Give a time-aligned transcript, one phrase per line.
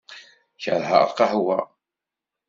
[0.63, 1.59] Keṛheɣ lqahwa.